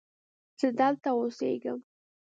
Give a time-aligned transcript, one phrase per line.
[0.59, 1.79] زه دلته اوسیږم.